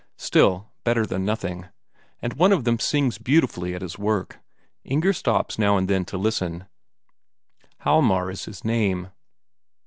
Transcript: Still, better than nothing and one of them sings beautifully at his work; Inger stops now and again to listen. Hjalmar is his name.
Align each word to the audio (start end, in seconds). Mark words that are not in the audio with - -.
Still, 0.17 0.71
better 0.83 1.05
than 1.05 1.23
nothing 1.25 1.67
and 2.23 2.33
one 2.33 2.51
of 2.51 2.63
them 2.63 2.79
sings 2.79 3.19
beautifully 3.19 3.75
at 3.75 3.83
his 3.83 3.99
work; 3.99 4.39
Inger 4.83 5.13
stops 5.13 5.59
now 5.59 5.77
and 5.77 5.87
again 5.87 6.05
to 6.05 6.17
listen. 6.17 6.65
Hjalmar 7.81 8.31
is 8.31 8.45
his 8.45 8.65
name. 8.65 9.11